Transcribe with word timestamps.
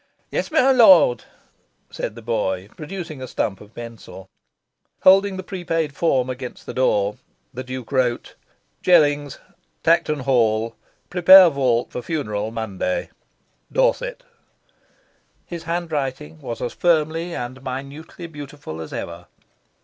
"Yes, 0.31 0.49
my 0.49 0.71
Lord," 0.71 1.25
said 1.91 2.15
the 2.15 2.23
boy, 2.23 2.69
producing 2.75 3.21
a 3.21 3.27
stump 3.27 3.61
of 3.61 3.75
pencil. 3.75 4.27
Holding 5.01 5.37
the 5.37 5.43
prepaid 5.43 5.93
form 5.93 6.27
against 6.27 6.65
the 6.65 6.73
door, 6.73 7.17
the 7.53 7.63
Duke 7.63 7.91
wrote: 7.91 8.33
Jellings 8.81 9.37
Tankerton 9.83 10.21
Hall 10.21 10.75
Prepare 11.11 11.49
vault 11.51 11.91
for 11.91 12.01
funeral 12.01 12.49
Monday 12.49 13.11
Dorset 13.71 14.23
His 15.45 15.65
handwriting 15.65 16.41
was 16.41 16.63
as 16.63 16.73
firmly 16.73 17.35
and 17.35 17.61
minutely 17.63 18.25
beautiful 18.25 18.81
as 18.81 18.91
ever. 18.91 19.27